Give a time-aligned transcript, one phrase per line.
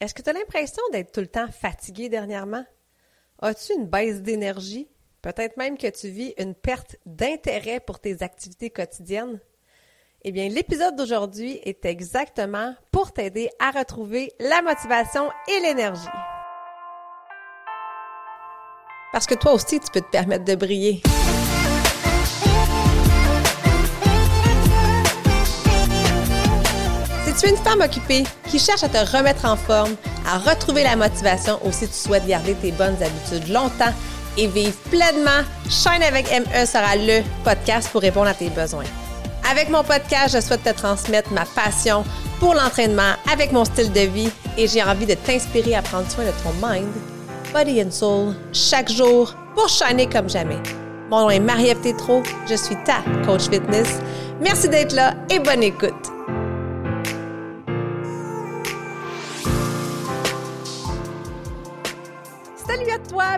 [0.00, 2.64] Est-ce que tu as l'impression d'être tout le temps fatigué dernièrement?
[3.42, 4.88] As-tu une baisse d'énergie?
[5.22, 9.40] Peut-être même que tu vis une perte d'intérêt pour tes activités quotidiennes?
[10.22, 16.06] Eh bien, l'épisode d'aujourd'hui est exactement pour t'aider à retrouver la motivation et l'énergie.
[19.12, 21.02] Parce que toi aussi, tu peux te permettre de briller.
[27.38, 29.94] Tu es une femme occupée qui cherche à te remettre en forme,
[30.26, 33.92] à retrouver la motivation ou si tu souhaites garder tes bonnes habitudes longtemps
[34.36, 38.84] et vivre pleinement, Shine avec ME sera le podcast pour répondre à tes besoins.
[39.50, 42.04] Avec mon podcast, je souhaite te transmettre ma passion
[42.40, 46.24] pour l'entraînement avec mon style de vie et j'ai envie de t'inspirer à prendre soin
[46.24, 46.88] de ton mind,
[47.52, 50.58] body and soul chaque jour pour shiner comme jamais.
[51.10, 51.78] Mon nom est Marie-Ève
[52.48, 54.00] je suis ta coach fitness.
[54.40, 56.17] Merci d'être là et bonne écoute.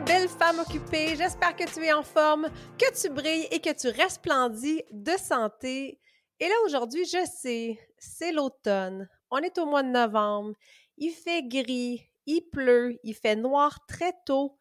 [0.07, 1.15] Belle femme occupée.
[1.16, 6.01] J'espère que tu es en forme, que tu brilles et que tu resplendis de santé.
[6.38, 9.09] Et là, aujourd'hui, je sais, c'est l'automne.
[9.30, 10.55] On est au mois de novembre.
[10.97, 14.57] Il fait gris, il pleut, il fait noir très tôt.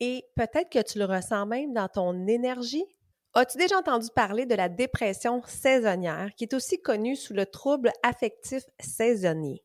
[0.00, 2.84] Et peut-être que tu le ressens même dans ton énergie.
[3.34, 7.92] As-tu déjà entendu parler de la dépression saisonnière, qui est aussi connue sous le trouble
[8.02, 9.62] affectif saisonnier?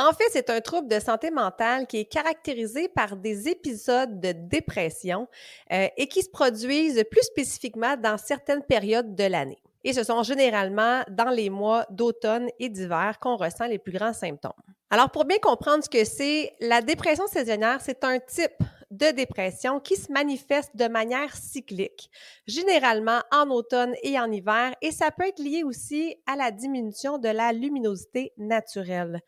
[0.00, 4.32] En fait, c'est un trouble de santé mentale qui est caractérisé par des épisodes de
[4.32, 5.28] dépression
[5.74, 9.62] euh, et qui se produisent plus spécifiquement dans certaines périodes de l'année.
[9.84, 14.14] Et ce sont généralement dans les mois d'automne et d'hiver qu'on ressent les plus grands
[14.14, 14.52] symptômes.
[14.88, 18.56] Alors, pour bien comprendre ce que c'est, la dépression saisonnière, c'est un type
[18.90, 22.10] de dépression qui se manifeste de manière cyclique,
[22.46, 27.18] généralement en automne et en hiver, et ça peut être lié aussi à la diminution
[27.18, 29.20] de la luminosité naturelle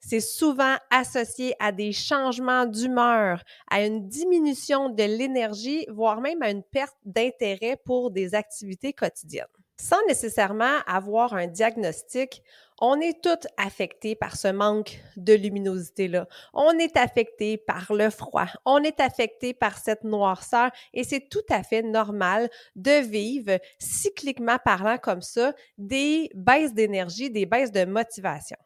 [0.00, 6.50] c'est souvent associé à des changements d'humeur, à une diminution de l'énergie, voire même à
[6.50, 9.46] une perte d'intérêt pour des activités quotidiennes.
[9.80, 12.42] Sans nécessairement avoir un diagnostic,
[12.82, 16.26] on est toutes affectés par ce manque de luminosité-là.
[16.52, 21.44] On est affecté par le froid, on est affecté par cette noirceur et c'est tout
[21.48, 27.84] à fait normal de vivre cycliquement parlant comme ça des baisses d'énergie, des baisses de
[27.86, 28.58] motivation.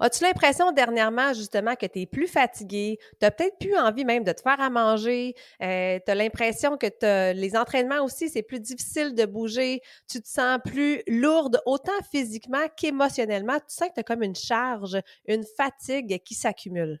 [0.00, 2.98] As-tu l'impression dernièrement, justement, que tu es plus fatigué?
[3.20, 5.34] Tu as peut-être plus envie même de te faire à manger?
[5.62, 9.80] Euh, tu as l'impression que les entraînements aussi, c'est plus difficile de bouger?
[10.10, 13.58] Tu te sens plus lourde, autant physiquement qu'émotionnellement?
[13.58, 17.00] Tu sens que tu as comme une charge, une fatigue qui s'accumule.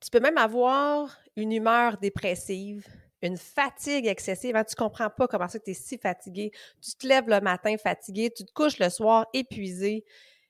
[0.00, 2.86] Tu peux même avoir une humeur dépressive,
[3.22, 4.52] une fatigue excessive.
[4.52, 4.64] Tu hein?
[4.64, 6.50] Tu comprends pas comment ça tu es si fatigué.
[6.82, 10.04] Tu te lèves le matin fatigué, tu te couches le soir épuisé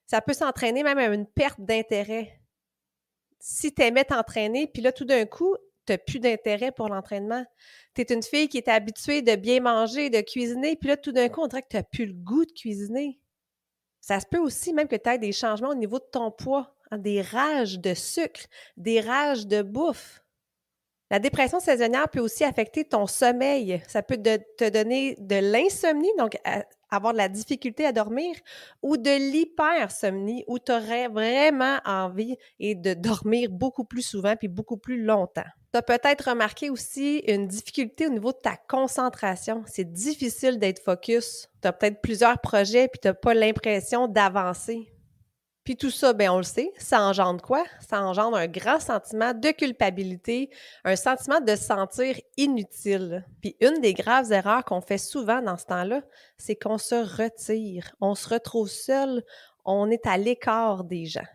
[0.06, 2.40] ça peut s'entraîner même à une perte d'intérêt.
[3.40, 5.56] Si tu aimais t'entraîner, puis là, tout d'un coup,
[5.86, 7.44] tu n'as plus d'intérêt pour l'entraînement.
[7.94, 11.12] Tu es une fille qui est habituée de bien manger, de cuisiner, puis là, tout
[11.12, 13.20] d'un coup, on dirait que tu n'as plus le goût de cuisiner.
[14.00, 16.76] Ça se peut aussi même que tu aies des changements au niveau de ton poids,
[16.90, 18.42] hein, des rages de sucre,
[18.76, 20.22] des rages de bouffe.
[21.10, 23.80] La dépression saisonnière peut aussi affecter ton sommeil.
[23.86, 26.36] Ça peut te donner de l'insomnie, donc
[26.90, 28.34] avoir de la difficulté à dormir,
[28.82, 34.78] ou de l'hypersomnie, où tu aurais vraiment envie de dormir beaucoup plus souvent puis beaucoup
[34.78, 35.46] plus longtemps.
[35.72, 39.62] Tu as peut-être remarqué aussi une difficulté au niveau de ta concentration.
[39.66, 41.48] C'est difficile d'être focus.
[41.62, 44.92] Tu as peut-être plusieurs projets puis tu n'as pas l'impression d'avancer.
[45.66, 47.64] Puis tout ça, ben on le sait, ça engendre quoi?
[47.80, 50.48] Ça engendre un grand sentiment de culpabilité,
[50.84, 53.26] un sentiment de se sentir inutile.
[53.42, 56.02] Puis une des graves erreurs qu'on fait souvent dans ce temps-là,
[56.38, 59.24] c'est qu'on se retire, on se retrouve seul,
[59.64, 61.26] on est à l'écart des gens.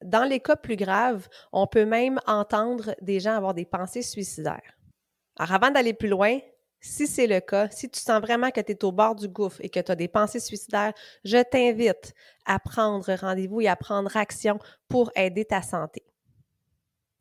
[0.00, 4.78] Dans les cas plus graves, on peut même entendre des gens avoir des pensées suicidaires.
[5.36, 6.38] Alors avant d'aller plus loin,
[6.80, 9.60] si c'est le cas, si tu sens vraiment que tu es au bord du gouffre
[9.60, 12.14] et que tu as des pensées suicidaires, je t'invite
[12.46, 14.58] à prendre rendez-vous et à prendre action
[14.88, 16.04] pour aider ta santé.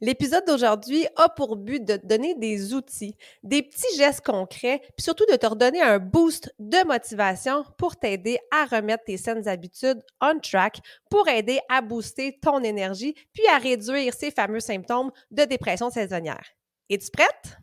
[0.01, 5.03] L'épisode d'aujourd'hui a pour but de te donner des outils, des petits gestes concrets, puis
[5.03, 10.01] surtout de te redonner un boost de motivation pour t'aider à remettre tes saines habitudes
[10.21, 10.79] on track,
[11.09, 16.45] pour aider à booster ton énergie, puis à réduire ces fameux symptômes de dépression saisonnière.
[16.89, 17.57] Es-tu prête?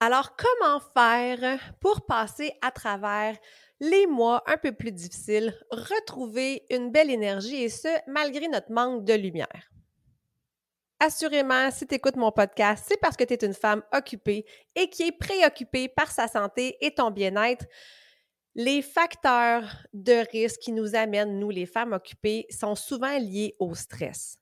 [0.00, 3.38] Alors, comment faire pour passer à travers
[3.80, 9.04] les mois un peu plus difficiles, retrouver une belle énergie et ce, malgré notre manque
[9.04, 9.70] de lumière?
[11.00, 14.88] Assurément, si tu écoutes mon podcast, c'est parce que tu es une femme occupée et
[14.88, 17.66] qui est préoccupée par sa santé et ton bien-être.
[18.54, 23.74] Les facteurs de risque qui nous amènent, nous, les femmes occupées, sont souvent liés au
[23.74, 24.38] stress.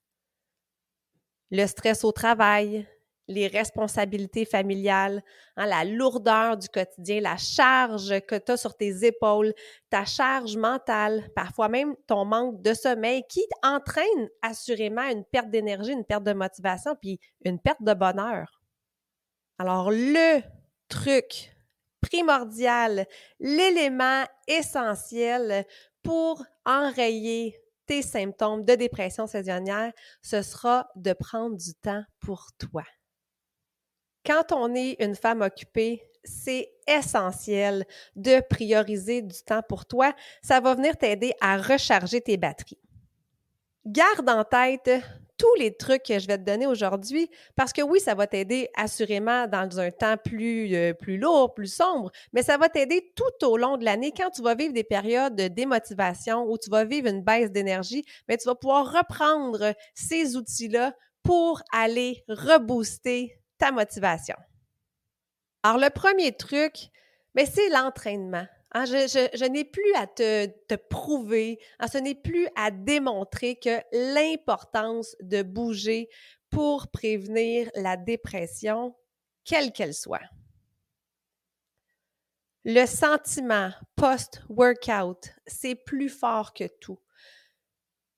[1.49, 2.87] Le stress au travail,
[3.27, 5.23] les responsabilités familiales,
[5.55, 9.53] hein, la lourdeur du quotidien, la charge que tu as sur tes épaules,
[9.89, 15.91] ta charge mentale, parfois même ton manque de sommeil qui entraîne assurément une perte d'énergie,
[15.91, 18.61] une perte de motivation, puis une perte de bonheur.
[19.57, 20.41] Alors, le
[20.89, 21.55] truc
[22.01, 23.05] primordial,
[23.39, 25.65] l'élément essentiel
[26.01, 27.55] pour enrayer
[27.85, 29.91] tes symptômes de dépression saisonnière,
[30.21, 32.83] ce sera de prendre du temps pour toi.
[34.25, 37.85] Quand on est une femme occupée, c'est essentiel
[38.15, 40.13] de prioriser du temps pour toi.
[40.41, 42.79] Ça va venir t'aider à recharger tes batteries.
[43.85, 44.89] Garde en tête
[45.37, 48.69] tous les trucs que je vais te donner aujourd'hui parce que oui, ça va t'aider
[48.77, 53.45] assurément dans un temps plus, euh, plus lourd, plus sombre, mais ça va t'aider tout
[53.45, 56.85] au long de l'année quand tu vas vivre des périodes de démotivation ou tu vas
[56.85, 60.93] vivre une baisse d'énergie, mais tu vas pouvoir reprendre ces outils-là
[61.23, 64.35] pour aller rebooster ta motivation.
[65.63, 66.89] Alors, le premier truc,
[67.35, 68.45] mais c'est l'entraînement.
[68.73, 68.85] Hein.
[68.85, 75.43] je, n'ai plus à te, prouver, hein, ce n'est plus à démontrer que l'importance de
[75.43, 76.09] bouger
[76.49, 78.95] pour prévenir la dépression,
[79.45, 80.27] quelle qu'elle soit.
[82.65, 86.99] Le sentiment post-workout, c'est plus fort que tout.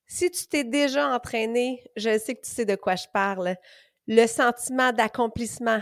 [0.08, 3.58] Si tu t'es déjà entraîné, je sais que tu sais de quoi je parle
[4.08, 5.82] le sentiment d'accomplissement,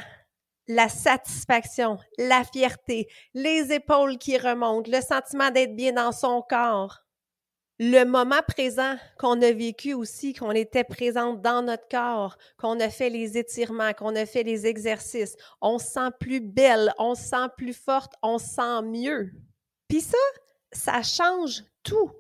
[0.68, 7.04] la satisfaction, la fierté, les épaules qui remontent, le sentiment d'être bien dans son corps,
[7.80, 12.90] le moment présent qu'on a vécu aussi, qu'on était présente dans notre corps, qu'on a
[12.90, 17.24] fait les étirements, qu'on a fait les exercices, on se sent plus belle, on se
[17.24, 19.32] sent plus forte, on se sent mieux.
[19.90, 20.18] Puis ça,
[20.72, 22.12] ça change tout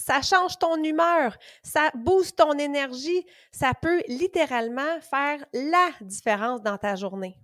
[0.00, 6.78] ça change ton humeur, ça booste ton énergie, ça peut littéralement faire la différence dans
[6.78, 7.36] ta journée.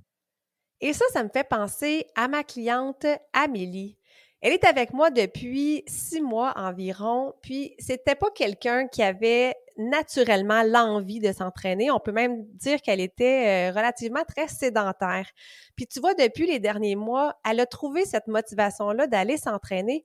[0.80, 3.98] Et ça, ça me fait penser à ma cliente Amélie.
[4.40, 10.62] Elle est avec moi depuis six mois environ, puis c'était pas quelqu'un qui avait naturellement
[10.62, 11.90] l'envie de s'entraîner.
[11.90, 15.28] On peut même dire qu'elle était euh, relativement très sédentaire.
[15.74, 20.04] Puis tu vois, depuis les derniers mois, elle a trouvé cette motivation-là d'aller s'entraîner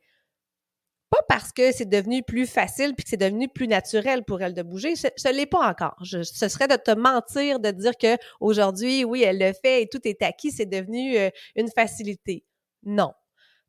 [1.11, 4.53] pas parce que c'est devenu plus facile puis que c'est devenu plus naturel pour elle
[4.53, 4.95] de bouger.
[4.95, 5.97] Ce ne pas encore.
[6.03, 9.99] ce serait de te mentir de dire que aujourd'hui, oui, elle le fait et tout
[10.05, 12.45] est acquis, c'est devenu euh, une facilité.
[12.83, 13.13] Non.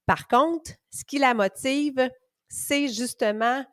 [0.06, 2.08] Par contre, ce qui la motive,
[2.48, 3.64] c'est justement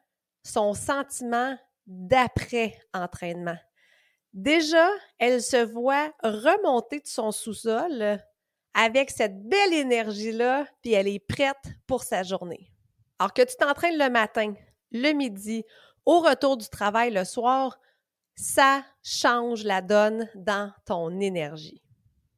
[0.44, 1.56] son sentiment
[1.86, 3.58] d'après-entraînement.
[4.34, 4.90] Déjà,
[5.20, 8.20] elle se voit remonter de son sous-sol
[8.74, 11.56] avec cette belle énergie-là, puis elle est prête
[11.86, 12.72] pour sa journée.
[13.20, 14.54] Alors que tu t'entraînes le matin,
[14.92, 15.66] le midi,
[16.06, 17.80] au retour du travail le soir,
[18.36, 21.82] ça change la donne dans ton énergie.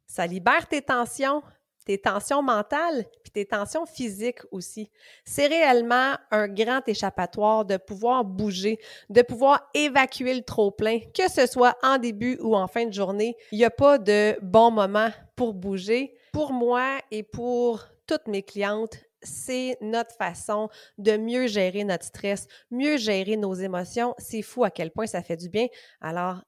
[0.08, 1.44] Ça libère tes tensions,
[1.86, 4.90] tes tensions mentales, puis tes tensions physiques aussi.
[5.24, 8.80] C'est réellement un grand échappatoire de pouvoir bouger,
[9.10, 13.38] de pouvoir évacuer le trop-plein, que ce soit en début ou en fin de journée.
[13.52, 16.16] Il n'y a pas de bon moment pour bouger.
[16.34, 22.48] Pour moi et pour toutes mes clientes, c'est notre façon de mieux gérer notre stress,
[22.70, 24.16] mieux gérer nos émotions.
[24.18, 25.68] C'est fou à quel point ça fait du bien.
[26.00, 26.44] Alors,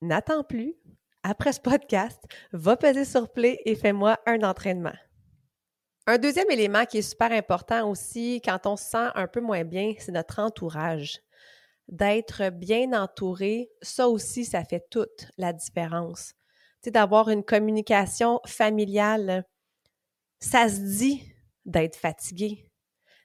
[0.00, 0.74] n'attends plus.
[1.22, 4.94] Après ce podcast, va peser sur play et fais-moi un entraînement.
[6.06, 9.64] Un deuxième élément qui est super important aussi quand on se sent un peu moins
[9.64, 11.20] bien, c'est notre entourage.
[11.88, 16.32] D'être bien entouré, ça aussi, ça fait toute la différence.
[16.82, 19.44] Tu d'avoir une communication familiale,
[20.40, 21.29] ça se dit
[21.64, 22.66] d'être fatigué.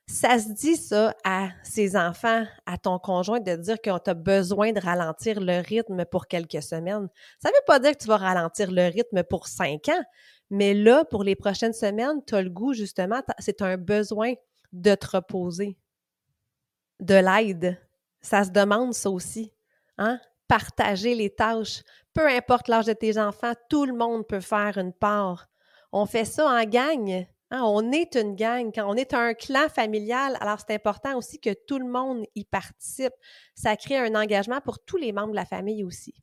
[0.07, 4.71] Ça se dit ça à ses enfants, à ton conjoint, de dire qu'on a besoin
[4.71, 7.09] de ralentir le rythme pour quelques semaines.
[7.41, 10.03] Ça ne veut pas dire que tu vas ralentir le rythme pour cinq ans,
[10.51, 14.33] mais là, pour les prochaines semaines, tu as le goût, justement, c'est un besoin
[14.73, 15.77] de te reposer.
[16.99, 17.81] De l'aide.
[18.21, 19.53] Ça se demande, ça aussi.
[19.97, 20.19] Hein?
[20.47, 21.83] Partager les tâches.
[22.13, 25.47] Peu importe l'âge de tes enfants, tout le monde peut faire une part.
[25.91, 27.25] On fait ça en gang.
[27.55, 31.39] Hein, on est une gang, quand on est un clan familial, alors c'est important aussi
[31.39, 33.13] que tout le monde y participe.
[33.55, 36.13] Ça crée un engagement pour tous les membres de la famille aussi.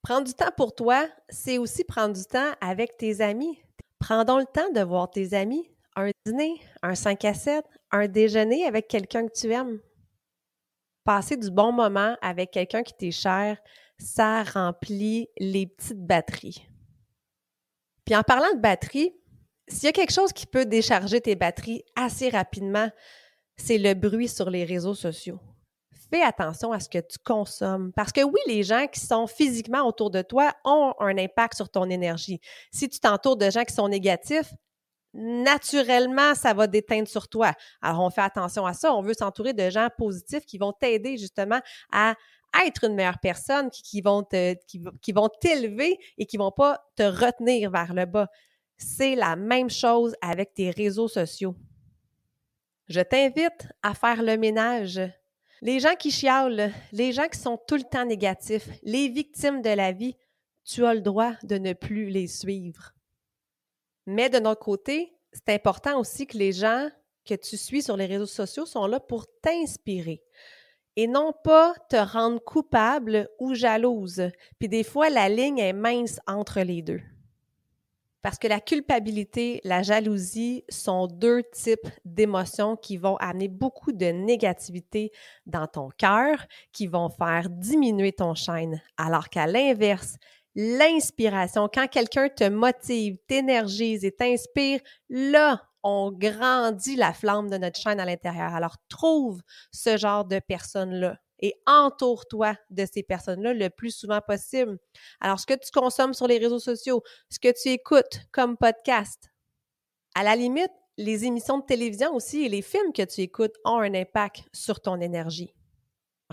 [0.00, 3.60] Prendre du temps pour toi, c'est aussi prendre du temps avec tes amis.
[3.98, 8.64] Prends le temps de voir tes amis, un dîner, un 5 à 7, un déjeuner
[8.64, 9.80] avec quelqu'un que tu aimes.
[11.04, 13.58] Passer du bon moment avec quelqu'un qui t'est cher,
[13.98, 16.66] ça remplit les petites batteries.
[18.06, 19.14] Puis en parlant de batterie,
[19.68, 22.90] s'il y a quelque chose qui peut décharger tes batteries assez rapidement,
[23.56, 25.38] c'est le bruit sur les réseaux sociaux.
[26.10, 27.92] Fais attention à ce que tu consommes.
[27.94, 31.70] Parce que oui, les gens qui sont physiquement autour de toi ont un impact sur
[31.70, 32.40] ton énergie.
[32.70, 34.52] Si tu t'entoures de gens qui sont négatifs,
[35.14, 37.52] naturellement, ça va déteindre sur toi.
[37.80, 38.94] Alors, on fait attention à ça.
[38.94, 41.60] On veut s'entourer de gens positifs qui vont t'aider justement
[41.92, 42.14] à
[42.66, 48.04] être une meilleure personne, qui, vont t'élever et qui vont pas te retenir vers le
[48.04, 48.28] bas.
[48.82, 51.54] C'est la même chose avec tes réseaux sociaux.
[52.88, 55.00] Je t'invite à faire le ménage.
[55.60, 59.70] Les gens qui chialent, les gens qui sont tout le temps négatifs, les victimes de
[59.70, 60.16] la vie,
[60.64, 62.92] tu as le droit de ne plus les suivre.
[64.06, 66.90] Mais de notre côté, c'est important aussi que les gens
[67.24, 70.24] que tu suis sur les réseaux sociaux sont là pour t'inspirer
[70.96, 74.28] et non pas te rendre coupable ou jalouse.
[74.58, 77.00] Puis des fois, la ligne est mince entre les deux.
[78.22, 84.06] Parce que la culpabilité, la jalousie sont deux types d'émotions qui vont amener beaucoup de
[84.06, 85.10] négativité
[85.44, 88.80] dans ton cœur, qui vont faire diminuer ton chaîne.
[88.96, 90.16] Alors qu'à l'inverse,
[90.54, 97.80] l'inspiration, quand quelqu'un te motive, t'énergise et t'inspire, là, on grandit la flamme de notre
[97.80, 98.54] chaîne à l'intérieur.
[98.54, 99.40] Alors, trouve
[99.72, 104.78] ce genre de personnes-là et entoure-toi de ces personnes-là le plus souvent possible.
[105.20, 109.30] Alors, ce que tu consommes sur les réseaux sociaux, ce que tu écoutes comme podcast,
[110.14, 113.78] à la limite, les émissions de télévision aussi et les films que tu écoutes ont
[113.78, 115.54] un impact sur ton énergie.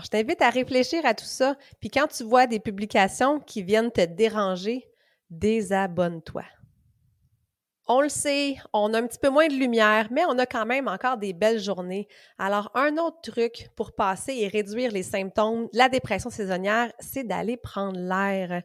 [0.02, 3.90] je t'invite à réfléchir à tout ça, puis quand tu vois des publications qui viennent
[3.90, 4.88] te déranger,
[5.28, 6.44] désabonne-toi.
[7.92, 10.64] On le sait, on a un petit peu moins de lumière, mais on a quand
[10.64, 12.06] même encore des belles journées.
[12.38, 17.24] Alors, un autre truc pour passer et réduire les symptômes de la dépression saisonnière, c'est
[17.24, 18.62] d'aller prendre l'air.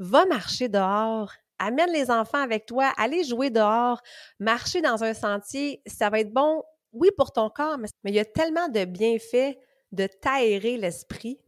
[0.00, 1.30] Va marcher dehors,
[1.60, 4.02] amène les enfants avec toi, allez jouer dehors,
[4.40, 8.18] marcher dans un sentier, ça va être bon, oui, pour ton corps, mais il y
[8.18, 9.56] a tellement de bienfaits
[9.92, 11.38] de t'aérer l'esprit.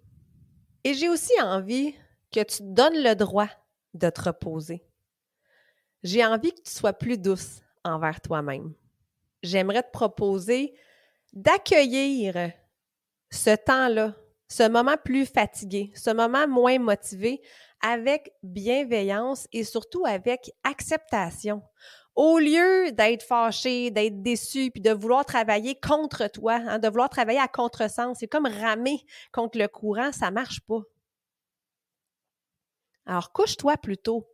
[0.84, 1.96] Et j'ai aussi envie
[2.32, 3.48] que tu te donnes le droit
[3.94, 4.87] de te reposer.
[6.02, 8.72] J'ai envie que tu sois plus douce envers toi-même.
[9.42, 10.74] J'aimerais te proposer
[11.32, 12.52] d'accueillir
[13.30, 14.14] ce temps-là,
[14.48, 17.42] ce moment plus fatigué, ce moment moins motivé
[17.82, 21.62] avec bienveillance et surtout avec acceptation.
[22.16, 27.10] Au lieu d'être fâché, d'être déçu, puis de vouloir travailler contre toi, hein, de vouloir
[27.10, 30.80] travailler à contresens, c'est comme ramer contre le courant, ça marche pas.
[33.06, 34.26] Alors couche-toi plutôt,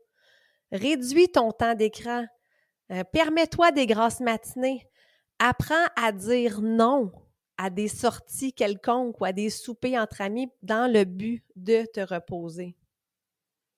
[0.75, 2.27] Réduis ton temps d'écran.
[2.91, 4.85] Euh, permets-toi des grasses matinées.
[5.39, 7.13] Apprends à dire non
[7.57, 12.01] à des sorties quelconques ou à des soupers entre amis dans le but de te
[12.01, 12.77] reposer.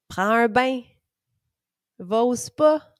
[0.09, 0.81] Prends un bain.
[1.99, 2.95] Va au spa.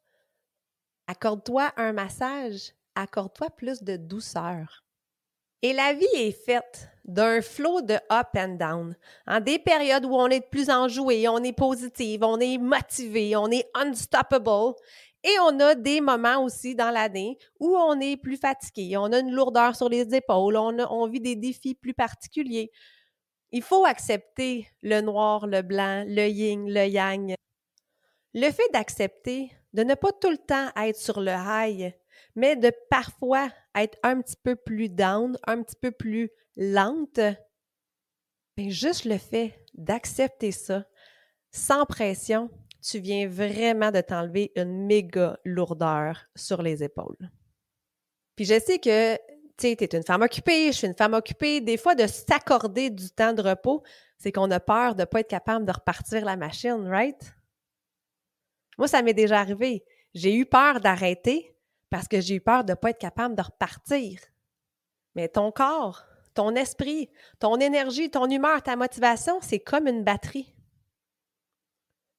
[1.07, 2.75] Accorde-toi un massage.
[2.95, 4.85] Accorde-toi plus de douceur.
[5.63, 8.97] Et la vie est faite d'un flot de up and down.
[9.27, 13.51] En des périodes où on est plus enjoué, on est positive, on est motivé, on
[13.51, 14.75] est unstoppable.
[15.25, 19.19] Et on a des moments aussi dans l'année où on est plus fatigué, on a
[19.19, 22.71] une lourdeur sur les épaules, on, on vit des défis plus particuliers.
[23.51, 27.35] Il faut accepter le noir, le blanc, le yin, le yang.
[28.35, 31.93] Le fait d'accepter de ne pas tout le temps être sur le high,
[32.37, 37.19] mais de parfois être un petit peu plus down, un petit peu plus lente,
[38.57, 40.85] mais juste le fait d'accepter ça,
[41.51, 42.51] sans pression,
[42.83, 47.31] tu viens vraiment de t'enlever une méga lourdeur sur les épaules.
[48.37, 49.17] Puis je sais que
[49.57, 51.63] tu es une femme occupée, je suis une femme occupée.
[51.63, 53.83] Des fois, de s'accorder du temps de repos,
[54.19, 57.35] c'est qu'on a peur de ne pas être capable de repartir la machine, right?
[58.79, 59.85] Moi, ça m'est déjà arrivé.
[60.15, 61.56] J'ai eu peur d'arrêter
[61.97, 64.21] parce que j'ai eu peur de ne pas être capable de repartir.
[65.15, 70.55] Mais ton corps, ton esprit, ton énergie, ton humeur, ta motivation, c'est comme une batterie.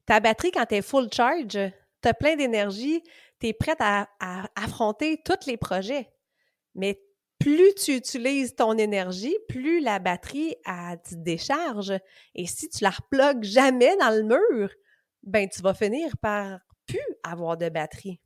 [0.08, 3.04] Ta batterie, quand tu es full charge, tu as plein d'énergie,
[3.40, 4.08] tu es prête à,
[4.56, 6.12] affronter tous les projets.
[6.74, 7.00] Mais
[7.38, 11.94] plus tu utilises ton énergie, plus la batterie a, décharge.
[12.34, 14.72] Et si tu la replugues jamais dans le mur,
[15.22, 18.20] ben tu vas finir par plus avoir de batterie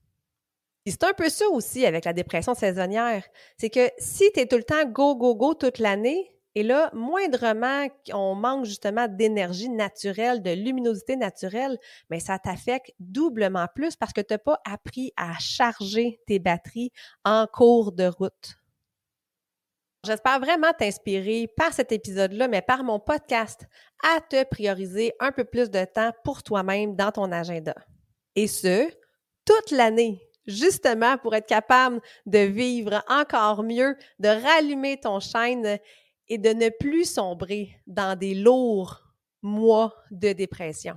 [0.89, 3.23] c'est un peu ça aussi avec la dépression saisonnière.
[3.57, 6.89] C'est que si tu es tout le temps go, go, go toute l'année, et là,
[6.93, 11.77] moindrement on manque justement d'énergie naturelle, de luminosité naturelle,
[12.09, 16.91] mais ça t'affecte doublement plus parce que tu n'as pas appris à charger tes batteries
[17.23, 18.57] en cours de route.
[20.03, 23.67] J'espère vraiment t'inspirer par cet épisode-là, mais par mon podcast,
[24.03, 27.75] à te prioriser un peu plus de temps pour toi-même dans ton agenda.
[28.35, 28.89] Et ce,
[29.45, 35.77] toute l'année justement pour être capable de vivre encore mieux, de rallumer ton chaîne
[36.27, 39.01] et de ne plus sombrer dans des lourds
[39.41, 40.95] mois de dépression.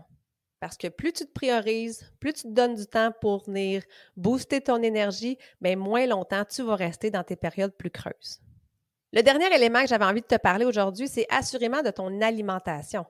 [0.61, 3.83] Parce que plus tu te priorises, plus tu te donnes du temps pour venir
[4.17, 8.41] booster ton énergie, bien moins longtemps tu vas rester dans tes périodes plus creuses.
[9.13, 13.05] Le dernier élément que j'avais envie de te parler aujourd'hui, c'est assurément de ton alimentation.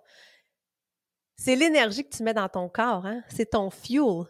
[1.36, 3.22] C'est l'énergie que tu mets dans ton corps, hein?
[3.28, 4.24] c'est ton fuel.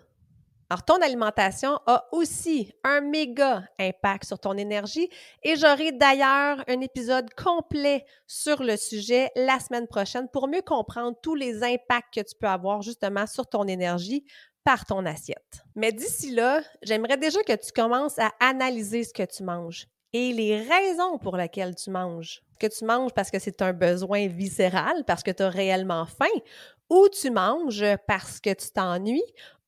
[0.70, 5.08] Alors, ton alimentation a aussi un méga impact sur ton énergie
[5.42, 11.16] et j'aurai d'ailleurs un épisode complet sur le sujet la semaine prochaine pour mieux comprendre
[11.22, 14.24] tous les impacts que tu peux avoir justement sur ton énergie
[14.64, 15.62] par ton assiette.
[15.74, 20.32] Mais d'ici là, j'aimerais déjà que tu commences à analyser ce que tu manges et
[20.32, 22.42] les raisons pour lesquelles tu manges.
[22.58, 26.40] Que tu manges parce que c'est un besoin viscéral, parce que tu as réellement faim,
[26.88, 29.24] ou tu manges parce que tu t'ennuies,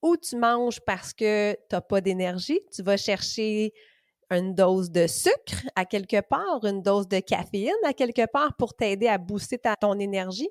[0.06, 3.72] ou tu manges parce que tu n'as pas d'énergie, tu vas chercher
[4.30, 8.74] une dose de sucre à quelque part, une dose de caféine à quelque part pour
[8.74, 10.48] t'aider à booster ton énergie.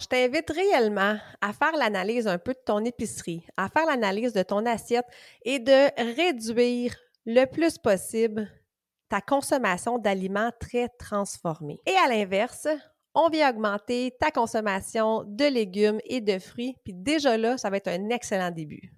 [0.00, 4.42] Je t'invite réellement à faire l'analyse un peu de ton épicerie, à faire l'analyse de
[4.42, 5.06] ton assiette
[5.42, 8.50] et de réduire le plus possible
[9.08, 11.80] ta consommation d'aliments très transformés.
[11.84, 12.68] Et à l'inverse,
[13.14, 17.76] on vient augmenter ta consommation de légumes et de fruits, puis déjà là, ça va
[17.76, 18.92] être un excellent début.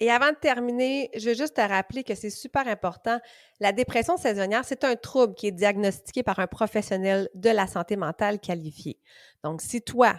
[0.00, 3.20] Et avant de terminer, je veux juste te rappeler que c'est super important.
[3.60, 7.96] La dépression saisonnière, c'est un trouble qui est diagnostiqué par un professionnel de la santé
[7.96, 8.98] mentale qualifié.
[9.44, 10.16] Donc, si toi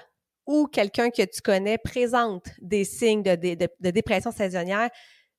[0.47, 4.89] ou quelqu'un que tu connais présente des signes de, de dépression saisonnière,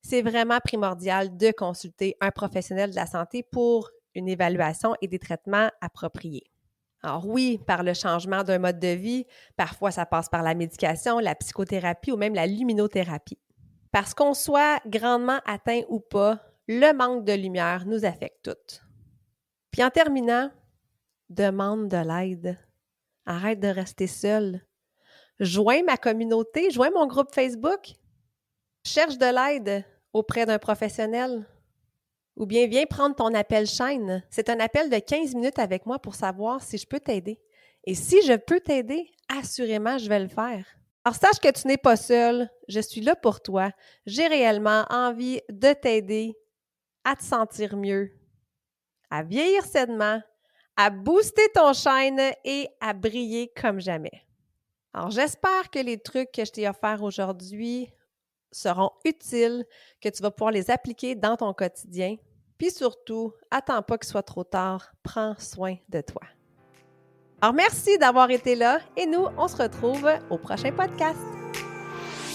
[0.03, 5.19] c'est vraiment primordial de consulter un professionnel de la santé pour une évaluation et des
[5.19, 6.45] traitements appropriés.
[7.03, 9.27] Alors oui, par le changement d'un mode de vie,
[9.57, 13.39] parfois ça passe par la médication, la psychothérapie ou même la luminothérapie.
[13.93, 18.83] Parce qu'on soit grandement atteint ou pas, le manque de lumière nous affecte toutes.
[19.71, 20.51] Puis en terminant,
[21.29, 22.59] demande de l'aide.
[23.25, 24.63] Arrête de rester seul.
[25.39, 27.93] Joins ma communauté, joins mon groupe Facebook.
[28.85, 31.47] Cherche de l'aide auprès d'un professionnel.
[32.37, 34.23] Ou bien viens prendre ton appel chaîne.
[34.31, 37.41] C'est un appel de 15 minutes avec moi pour savoir si je peux t'aider.
[37.85, 40.67] Et si je peux t'aider, assurément, je vais le faire.
[41.05, 43.71] Alors sache que tu n'es pas seul, je suis là pour toi.
[44.07, 46.37] J'ai réellement envie de t'aider
[47.05, 48.11] à te sentir mieux,
[49.09, 50.21] à vieillir sainement,
[50.77, 54.27] à booster ton chaîne et à briller comme jamais.
[54.93, 57.89] Alors j'espère que les trucs que je t'ai offerts aujourd'hui
[58.53, 59.65] seront utiles,
[60.01, 62.17] que tu vas pouvoir les appliquer dans ton quotidien.
[62.59, 66.23] Puis surtout, attends pas qu'il soit trop tard, prends soin de toi.
[67.43, 71.19] Alors merci d'avoir été là et nous, on se retrouve au prochain podcast.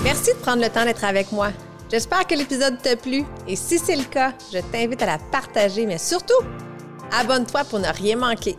[0.03, 1.51] Merci de prendre le temps d'être avec moi.
[1.89, 5.85] J'espère que l'épisode t'a plu et si c'est le cas, je t'invite à la partager,
[5.85, 6.41] mais surtout,
[7.11, 8.55] abonne-toi pour ne rien manquer.